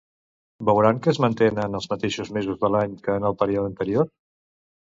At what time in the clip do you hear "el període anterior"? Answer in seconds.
3.31-4.13